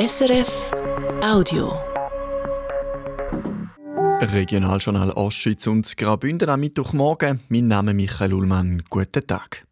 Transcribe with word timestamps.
SRF 0.00 0.70
Audio. 1.22 1.78
Regionaljournal 4.22 5.10
Ostschweiz 5.10 5.66
und 5.66 5.94
Graubünden 5.94 6.48
am 6.48 6.60
Mittwochmorgen. 6.60 7.40
Mein 7.50 7.66
Name 7.66 7.90
ist 7.90 7.96
Michael 7.96 8.32
Ullmann. 8.32 8.82
Guten 8.88 9.26
Tag. 9.26 9.66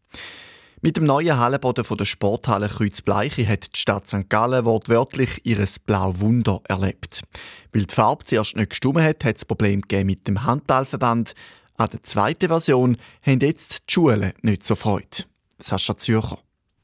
Mit 0.83 0.99
dem 0.99 1.05
neuen 1.05 1.39
Hallenboden 1.39 1.83
der 1.97 2.05
Sporthalle 2.05 2.69
Kreuzbleiche 2.69 3.49
hat 3.49 3.75
die 3.75 3.81
Stadt 3.81 4.07
St. 4.07 4.29
Gallen 4.29 4.67
wortwörtlich 4.67 5.41
ihr 5.45 5.65
Blauwunder 5.87 6.61
erlebt. 6.69 7.23
Weil 7.73 7.87
die 7.87 7.95
Farbe 7.95 8.27
zuerst 8.27 8.55
nicht 8.55 8.69
gestummt 8.69 9.01
hat, 9.01 9.25
hat 9.25 9.37
es 9.37 9.47
Problem 9.47 9.81
mit 10.05 10.29
dem 10.29 10.45
Handballverband. 10.45 11.33
An 11.79 11.89
der 11.91 12.03
zweiten 12.03 12.49
Version 12.49 12.99
haben 13.23 13.41
jetzt 13.41 13.89
die 13.89 13.95
Schulen 13.95 14.35
nicht 14.43 14.63
so 14.63 14.75
Freude. 14.75 15.25
Sascha 15.59 15.97
Zürcher. 15.97 16.39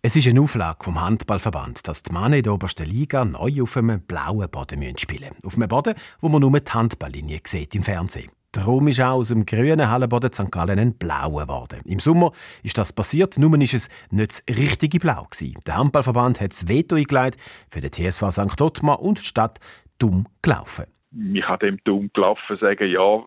Es 0.07 0.17
ist 0.17 0.29
eine 0.29 0.43
Auflage 0.43 0.85
vom 0.85 1.01
Handballverband, 1.01 1.89
dass 1.89 2.03
die 2.03 2.13
Männer 2.13 2.37
in 2.37 2.43
der 2.43 2.53
obersten 2.53 2.85
Liga 2.85 3.25
neu 3.25 3.63
auf 3.63 3.75
einem 3.79 4.03
blauen 4.03 4.51
Boden 4.51 4.99
spielen 4.99 5.31
müssen. 5.31 5.47
Auf 5.47 5.57
einem 5.57 5.69
Boden, 5.69 5.95
wo 6.21 6.29
man 6.29 6.43
nur 6.43 6.61
die 6.61 6.71
Handballlinie 6.71 7.39
sieht 7.43 7.75
im 7.75 7.83
Fernsehen. 7.83 8.31
Darum 8.53 8.87
ist 8.87 9.01
auch 9.01 9.15
aus 9.15 9.29
dem 9.29 9.47
grünen 9.47 9.91
Hallenboden 9.91 10.31
St. 10.31 10.53
Gallen 10.53 10.79
ein 10.79 10.99
blauer 10.99 11.45
geworden. 11.45 11.81
Im 11.87 12.01
Sommer 12.01 12.33
ist 12.63 12.77
das 12.77 12.93
passiert, 12.93 13.39
nur 13.39 13.59
ist 13.63 13.73
es 13.73 13.89
nicht 14.11 14.45
das 14.47 14.59
richtige 14.59 14.99
Blau 14.99 15.23
gewesen. 15.23 15.59
Der 15.67 15.79
Handballverband 15.79 16.39
hat 16.39 16.51
das 16.51 16.69
Veto 16.69 16.97
eingeleitet 16.97 17.41
für 17.71 17.81
den 17.81 17.91
TSV 17.91 18.31
St. 18.31 18.61
Ottmar 18.61 19.01
und 19.01 19.21
die 19.21 19.25
Stadt 19.25 19.59
dumm 19.99 20.27
gelaufen. 20.43 20.85
Ich 21.33 21.45
kann 21.47 21.61
dem 21.61 21.79
dumm 21.85 22.11
gelaufen 22.13 22.59
sagen, 22.61 22.91
ja, 22.91 23.25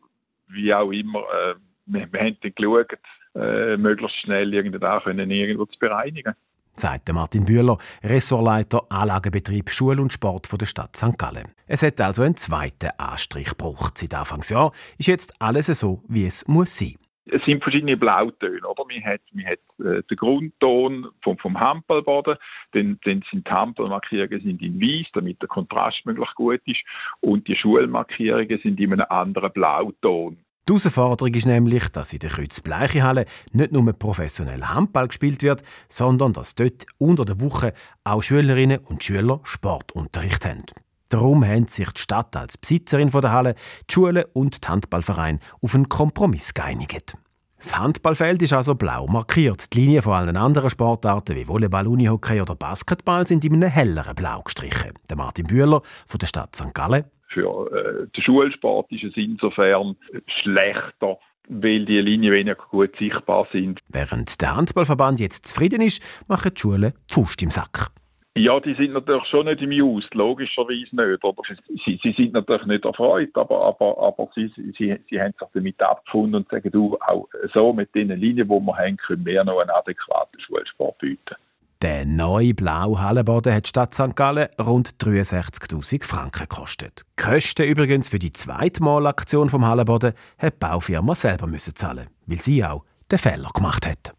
wie 0.49 0.71
auch 0.76 0.91
immer. 0.91 1.21
Äh, 1.21 1.55
wir, 1.88 2.07
wir 2.13 2.20
haben 2.20 2.38
dann 2.40 2.54
geschaut, 2.54 2.99
äh, 3.34 3.77
möglichst 3.77 4.18
schnell 4.21 4.54
irgendwo 4.54 5.66
zu 5.66 5.80
bereinigen 5.80 6.35
sagt 6.80 7.12
Martin 7.13 7.45
Bühler, 7.45 7.77
Ressortleiter 8.04 8.81
Anlagenbetrieb 8.90 9.70
Schule 9.70 10.02
und 10.02 10.13
Sport 10.13 10.49
der 10.59 10.66
Stadt 10.66 10.95
St. 10.95 11.18
Gallen. 11.18 11.54
Es 11.68 11.84
hat 11.84 11.99
also 12.02 12.23
einen 12.23 12.35
zweiten 12.35 12.90
Anstrich 12.98 13.49
gebraucht. 13.49 13.98
Seit 13.98 14.13
Anfangsjahr 14.13 14.71
ist 14.98 15.07
jetzt 15.07 15.34
alles 15.40 15.68
so, 15.68 16.04
wie 16.07 16.26
es 16.26 16.48
muss 16.48 16.77
sein. 16.77 16.96
Es 17.29 17.43
sind 17.43 17.62
verschiedene 17.62 17.98
Blautöne, 17.98 18.66
oder? 18.66 18.85
Man 18.88 19.04
hat, 19.04 19.21
man 19.34 19.46
hat 19.46 19.60
äh, 19.79 20.01
den 20.04 20.18
Grundton 20.18 21.07
vom, 21.21 21.38
vom 21.38 21.60
Hampelboden, 21.60 22.38
dann, 22.71 22.99
dann 23.04 23.23
sind 23.29 23.46
die 23.46 23.51
Hampelmarkierungen 23.51 24.41
sind 24.41 24.62
in 24.62 24.79
weiß, 24.79 25.07
damit 25.13 25.41
der 25.41 25.49
Kontrast 25.49 26.05
möglichst 26.05 26.35
gut 26.35 26.62
ist, 26.66 26.79
und 27.20 27.48
die 27.48 27.55
Schulmarkierungen 27.55 28.60
sind 28.63 28.79
in 28.79 28.94
einem 28.94 29.05
anderen 29.10 29.51
Blauton. 29.51 30.38
Die 30.68 30.73
Herausforderung 30.73 31.34
ist 31.34 31.46
nämlich, 31.46 31.87
dass 31.93 32.12
in 32.12 32.20
der 32.20 32.29
Kreuz-Bleiche-Halle 32.29 33.26
nicht 33.54 33.71
nur 33.71 33.93
professionell 33.93 34.62
Handball 34.65 35.07
gespielt 35.07 35.41
wird, 35.41 35.63
sondern 35.87 36.34
dass 36.34 36.55
dort 36.55 36.85
unter 36.98 37.23
der 37.23 37.40
Woche 37.40 37.73
auch 38.04 38.21
Schülerinnen 38.21 38.79
und 38.79 39.01
Schüler 39.01 39.40
Sportunterricht 39.43 40.45
haben. 40.45 40.65
Darum 41.07 41.45
haben 41.45 41.70
sich 41.70 41.90
die 41.91 42.01
Stadt 42.01 42.35
als 42.35 42.57
Besitzerin 42.57 43.10
der 43.10 43.32
Halle, 43.32 43.55
die 43.90 43.93
Schule 43.93 44.27
und 44.34 44.62
die 44.62 44.68
Handballverein 44.68 45.40
auf 45.62 45.73
einen 45.73 45.88
Kompromiss 45.88 46.54
geeinigt. 46.54 47.15
Das 47.57 47.79
Handballfeld 47.79 48.41
ist 48.41 48.51
also 48.51 48.76
blau 48.76 49.07
markiert. 49.07 49.73
Die 49.73 49.79
Linien 49.85 50.01
von 50.01 50.15
allen 50.15 50.35
anderen 50.35 50.70
Sportarten 50.70 51.38
wie 51.38 51.48
Volleyball, 51.48 51.88
Unihockey 51.88 52.41
oder 52.41 52.55
Basketball 52.55 53.26
sind 53.26 53.45
in 53.45 53.54
einem 53.54 53.70
helleren 53.70 54.15
Blau 54.15 54.41
gestrichen. 54.41 54.91
Der 55.10 55.15
Martin 55.15 55.48
Bühler 55.48 55.82
von 56.05 56.18
der 56.18 56.27
Stadt 56.27 56.57
St. 56.57 56.73
Gallen 56.73 57.05
für 57.38 57.71
äh, 57.71 58.07
den 58.16 58.24
Schulsport 58.24 58.91
ist 58.91 59.04
es 59.04 59.16
insofern 59.16 59.96
schlechter, 60.41 61.18
weil 61.49 61.85
die 61.85 62.02
Linien 62.02 62.34
weniger 62.34 62.55
gut 62.55 62.96
sichtbar 62.98 63.48
sind. 63.52 63.79
Während 63.91 64.41
der 64.41 64.56
Handballverband 64.56 65.19
jetzt 65.19 65.46
zufrieden 65.46 65.81
ist, 65.81 66.02
machen 66.28 66.52
die 66.56 66.59
Schulen 66.59 66.94
Pfust 67.07 67.41
im 67.44 67.52
Sack. 67.52 67.91
Ja, 68.35 68.59
die 68.59 68.75
sind 68.75 68.94
natürlich 68.94 69.25
schon 69.31 69.47
nicht 69.47 69.62
im 69.62 69.72
Just, 69.72 70.13
logischerweise 70.13 70.96
nicht. 70.96 71.24
Oder 71.24 71.41
sie, 71.85 72.00
sie 72.03 72.12
sind 72.12 72.34
natürlich 72.34 72.68
nicht 72.68 72.85
erfreut, 72.85 73.35
aber, 73.35 73.66
aber, 73.66 73.97
aber 73.97 74.29
sie, 74.35 74.51
sie, 74.78 74.96
sie 75.09 75.19
haben 75.19 75.34
sich 75.40 75.47
damit 75.53 75.81
abgefunden 75.81 76.35
und 76.35 76.50
sagen, 76.50 76.69
du, 76.72 76.97
auch 77.00 77.28
so 77.53 77.73
mit 77.73 77.95
den 77.95 78.09
Linien, 78.09 78.47
die 78.47 78.53
wir 78.53 78.78
haben, 78.78 78.97
können 78.97 79.25
wir 79.25 79.44
noch 79.44 79.59
einen 79.59 79.72
adäquaten 79.72 80.40
Schulsport 80.40 81.00
bieten. 81.00 81.35
Der 81.83 82.07
neue 82.07 82.55
blaue 82.55 82.99
Hallenboden 82.99 83.53
hat 83.53 83.65
die 83.65 83.69
Stadt 83.69 83.93
St. 83.93 84.15
Gallen 84.15 84.47
rund 84.59 84.95
63.000 84.99 86.03
Franken 86.03 86.47
gekostet. 86.47 87.03
Die 87.19 87.23
Kosten 87.23 87.67
übrigens 87.67 88.09
für 88.09 88.17
die 88.17 88.33
zweite 88.33 88.81
Malaktion 88.81 89.47
vom 89.47 89.63
Hallenboden 89.63 90.13
hat 90.39 90.53
die 90.53 90.57
Baufirma 90.57 91.13
selber 91.13 91.45
müssen 91.45 91.75
zahlen, 91.75 92.09
weil 92.25 92.41
sie 92.41 92.66
auch 92.66 92.83
den 93.11 93.19
Fehler 93.19 93.51
gemacht 93.53 93.85
hat. 93.85 94.16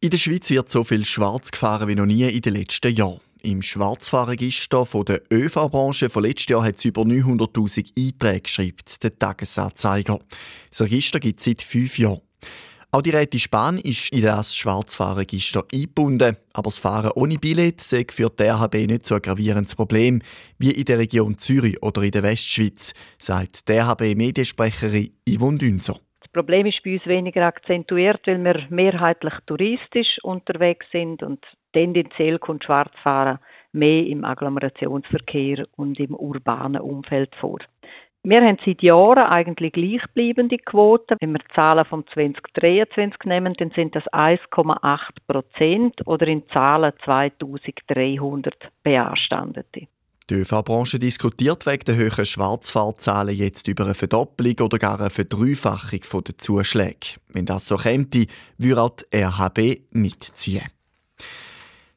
In 0.00 0.08
der 0.08 0.16
Schweiz 0.16 0.48
wird 0.48 0.70
so 0.70 0.82
viel 0.82 1.04
schwarz 1.04 1.50
gefahren 1.50 1.88
wie 1.88 1.94
noch 1.94 2.06
nie 2.06 2.26
in 2.26 2.40
den 2.40 2.54
letzten 2.54 2.94
Jahren. 2.94 3.20
Im 3.42 3.60
Schwarzfahrregister 3.60 4.86
der 5.06 5.22
ÖV-Branche 5.30 6.08
von 6.08 6.22
letztes 6.22 6.48
Jahr 6.48 6.64
hat 6.64 6.76
es 6.78 6.84
über 6.86 7.02
900.000 7.02 7.92
Einträge, 7.98 8.48
schreibt 8.48 9.02
der 9.02 9.18
Tagesanzeiger. 9.18 10.18
Das 10.70 10.80
Register 10.80 11.20
gibt 11.20 11.40
es 11.40 11.44
seit 11.44 11.62
fünf 11.62 11.98
Jahren. 11.98 12.22
Auch 12.92 13.02
die 13.02 13.10
Rätin 13.10 13.38
Spahn 13.38 13.78
ist 13.78 14.12
in 14.12 14.22
das 14.22 14.56
Schwarzfahrregister 14.56 15.62
eingebunden. 15.72 16.36
Aber 16.52 16.64
das 16.64 16.80
Fahren 16.80 17.12
ohne 17.14 17.38
Billett 17.38 17.80
sei 17.80 18.04
für 18.10 18.30
die 18.30 18.42
RHB 18.42 18.88
nicht 18.88 19.06
so 19.06 19.14
ein 19.14 19.22
gravierendes 19.22 19.76
Problem 19.76 20.22
wie 20.58 20.72
in 20.72 20.86
der 20.86 20.98
Region 20.98 21.38
Zürich 21.38 21.80
oder 21.84 22.02
in 22.02 22.10
der 22.10 22.24
Westschweiz, 22.24 22.92
sagt 23.16 23.68
die 23.68 23.78
RHB-Mediensprecherin 23.78 25.12
Yvonne 25.24 25.58
Dünzer. 25.58 26.00
Das 26.20 26.32
Problem 26.32 26.66
ist 26.66 26.82
bei 26.82 26.94
uns 26.94 27.06
weniger 27.06 27.46
akzentuiert, 27.46 28.26
weil 28.26 28.42
wir 28.42 28.66
mehrheitlich 28.70 29.34
touristisch 29.46 30.18
unterwegs 30.24 30.86
sind 30.90 31.22
und 31.22 31.44
tendenziell 31.72 32.40
kommt 32.40 32.64
Schwarzfahren 32.64 33.38
mehr 33.72 34.04
im 34.04 34.24
Agglomerationsverkehr 34.24 35.64
und 35.76 36.00
im 36.00 36.14
urbanen 36.14 36.80
Umfeld 36.80 37.32
vor. 37.36 37.60
Wir 38.22 38.42
haben 38.42 38.58
seit 38.66 38.82
Jahren 38.82 39.24
eigentlich 39.24 39.72
gleichbleibende 39.72 40.58
Quoten. 40.58 41.16
Wenn 41.20 41.32
wir 41.32 41.40
Zahlen 41.56 41.86
vom 41.86 42.04
2023 42.12 43.24
nehmen, 43.24 43.54
dann 43.54 43.70
sind 43.70 43.96
das 43.96 44.04
1,8 44.12 44.98
Prozent 45.26 46.06
oder 46.06 46.26
in 46.26 46.42
Zahlen 46.52 46.92
2300 47.02 48.54
Beanstandete. 48.82 49.86
Die 50.28 50.34
ÖV-Branche 50.34 50.98
diskutiert 50.98 51.66
wegen 51.66 51.84
der 51.86 51.96
hohen 51.96 52.24
Schwarzfahrzahlen 52.26 53.34
jetzt 53.34 53.66
über 53.68 53.84
eine 53.84 53.94
Verdoppelung 53.94 54.60
oder 54.60 54.78
gar 54.78 55.00
eine 55.00 55.08
Verdreifachung 55.10 56.22
der 56.24 56.36
Zuschläge. 56.36 57.16
Wenn 57.28 57.46
das 57.46 57.66
so 57.66 57.78
käme, 57.78 58.06
würde 58.58 58.82
auch 58.82 58.96
die 59.12 59.16
RHB 59.16 59.80
mitziehen. 59.92 60.68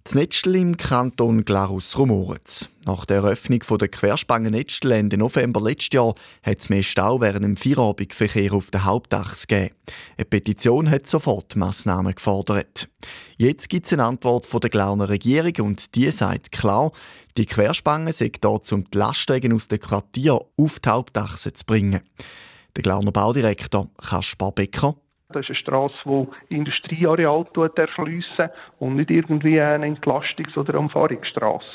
Das 0.06 0.16
Netztel 0.16 0.56
im 0.56 0.76
Kanton 0.76 1.46
Glarus-Rumoretz. 1.46 2.68
Nach 2.86 3.06
der 3.06 3.18
Eröffnung 3.18 3.62
der 3.80 3.88
Querspangen-Netztel 3.88 4.92
Ende 4.92 5.18
November 5.18 5.62
letztes 5.62 5.94
Jahr 5.94 6.14
hat 6.44 6.60
es 6.60 6.68
mehr 6.68 6.84
Stau 6.84 7.22
während 7.22 7.46
dem 7.46 7.56
Feierabendverkehr 7.56 8.52
auf 8.52 8.70
den 8.70 8.84
Hauptachs 8.84 9.48
gegeben. 9.48 9.74
Eine 10.18 10.26
Petition 10.26 10.90
hat 10.90 11.08
sofort 11.08 11.56
Massnahmen 11.56 12.14
gefordert. 12.14 12.90
Jetzt 13.38 13.70
gibt 13.70 13.86
es 13.86 13.94
eine 13.94 14.04
Antwort 14.04 14.46
von 14.46 14.60
der 14.60 14.72
Glauner 14.72 15.08
Regierung 15.08 15.68
und 15.68 15.96
die 15.96 16.12
sagt 16.12 16.52
klar, 16.52 16.92
die 17.38 17.46
Querspangen 17.46 18.12
sind 18.12 18.44
da, 18.44 18.50
um 18.50 18.84
die 18.92 18.98
Lastwagen 18.98 19.54
aus 19.54 19.70
dem 19.70 19.80
Quartier 19.80 20.38
auf 20.58 20.82
die 20.82 20.90
Hauptachse 20.90 21.54
zu 21.54 21.64
bringen. 21.64 22.02
Der 22.76 22.84
Glauner 22.84 23.14
Baudirektor 23.14 23.90
Kaspar 23.98 24.52
Becker 24.52 24.98
das 25.34 25.44
ist 25.44 25.50
eine 25.50 25.58
Strasse, 25.58 26.28
die 26.50 26.56
Industrieareal 26.56 27.46
erschliessen 27.76 28.50
und 28.80 28.96
nicht 28.96 29.12
irgendwie 29.12 29.60
eine 29.60 29.88
Entlastungs- 29.88 30.58
oder 30.58 30.80
Umfahrungsstrasse. 30.80 31.66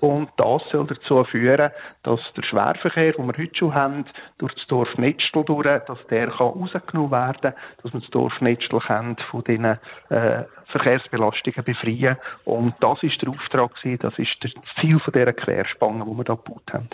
Und 0.00 0.30
das 0.36 0.62
soll 0.70 0.86
dazu 0.86 1.24
führen, 1.24 1.70
dass 2.02 2.20
der 2.36 2.42
Schwerverkehr, 2.42 3.12
den 3.12 3.26
wir 3.26 3.36
heute 3.36 3.56
schon 3.56 3.74
haben, 3.74 4.04
durch 4.38 4.54
das 4.54 4.66
Dorf 4.68 4.96
Netztel 4.98 5.44
durch, 5.44 5.66
dass 5.86 6.06
der 6.08 6.28
rausgenommen 6.28 7.10
werden 7.10 7.40
kann, 7.40 7.54
dass 7.82 7.92
wir 7.92 8.00
das 8.00 8.10
Dorf 8.10 8.40
Netztel 8.40 8.80
von 8.80 9.44
diesen 9.44 9.64
äh, 9.64 10.44
Verkehrsbelastungen 10.66 11.64
befreien. 11.64 12.16
Und 12.44 12.74
das 12.80 13.02
ist 13.02 13.20
der 13.22 13.30
Auftrag, 13.30 13.72
das 13.82 14.18
ist 14.18 14.36
das 14.40 14.52
Ziel 14.80 15.00
dieser 15.06 15.32
Querspange, 15.32 16.04
die 16.04 16.10
wir 16.10 16.24
hier 16.24 16.36
gebaut 16.36 16.72
haben. 16.72 16.88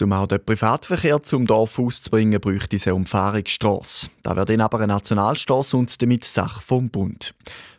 Um 0.00 0.12
auch 0.12 0.26
den 0.26 0.44
Privatverkehr 0.44 1.22
zum 1.22 1.46
Dorf 1.46 1.78
auszubringen, 1.78 2.40
bräuchte 2.40 2.76
es 2.76 2.86
eine 2.86 2.94
Umfahrungsstrasse. 2.94 4.08
Da 4.22 4.34
wäre 4.34 4.46
dann 4.46 4.62
aber 4.62 4.78
eine 4.78 4.92
Nationalstrasse 4.94 5.76
und 5.76 6.00
damit 6.00 6.24
Sache 6.24 6.62
vom 6.62 6.88
Bund. 6.88 7.34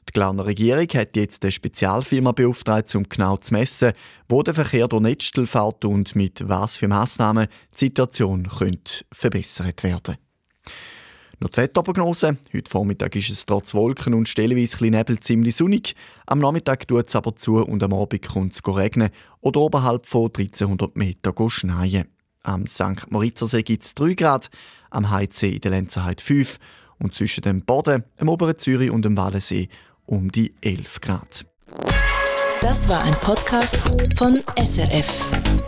Die 0.08 0.14
Glarner 0.14 0.46
Regierung 0.46 0.88
hat 0.94 1.16
jetzt 1.16 1.44
eine 1.44 1.52
Spezialfirma 1.52 2.34
beauftragt, 2.34 2.94
um 2.96 3.04
genau 3.04 3.38
zu 3.38 3.54
messen, 3.54 3.94
wo 4.30 4.44
der 4.44 4.54
Verkehr 4.54 4.88
durch 4.88 5.02
Netzstel 5.02 5.48
fährt 5.48 5.86
und 5.86 6.16
mit 6.16 6.48
was 6.48 6.76
für 6.76 6.88
Massnahmen 6.88 7.48
die 7.74 7.86
Situation 7.86 8.48
könnte 8.48 9.06
verbessert 9.12 9.84
werden 9.84 10.18
noch 11.44 11.52
die 11.52 11.58
Wetterprognose. 11.58 12.38
Heute 12.54 12.72
Vormittag 12.72 13.16
ist 13.16 13.30
es 13.30 13.46
trotz 13.46 13.74
Wolken 13.74 14.14
und 14.14 14.30
stellenweise 14.30 14.84
Nebel 14.86 15.20
ziemlich 15.20 15.56
sonnig. 15.56 15.96
Am 16.26 16.40
Nachmittag 16.40 16.88
tut 16.88 17.10
es 17.10 17.16
aber 17.16 17.36
zu 17.36 17.58
und 17.58 17.84
am 17.84 17.94
Abend 17.94 18.28
kommt 18.28 18.54
es 18.54 18.62
regnen 18.66 19.10
oder 19.42 19.60
oberhalb 19.60 20.06
von 20.06 20.28
1300 20.28 20.96
Meter 20.96 21.34
schneien. 21.50 22.08
Am 22.44 22.66
St. 22.66 23.10
Moritzersee 23.10 23.64
gibt 23.64 23.84
es 23.84 23.94
3 23.94 24.14
Grad, 24.16 24.50
am 24.90 25.10
Heizsee 25.10 25.52
in 25.52 25.62
der 25.62 25.72
Lenzerheide 25.72 26.24
5 26.24 26.58
und 27.00 27.14
zwischen 27.14 27.42
dem 27.42 27.64
Boden, 27.64 28.04
dem 28.20 28.30
oberen 28.30 28.58
Zürich 28.58 28.92
und 28.92 29.04
dem 29.04 29.18
Wallensee 29.18 29.70
um 30.06 30.32
die 30.32 30.54
11 30.62 31.02
Grad. 31.02 31.46
Das 32.62 32.88
war 32.88 33.04
ein 33.04 33.16
Podcast 33.20 33.78
von 34.18 34.42
SRF. 34.58 35.63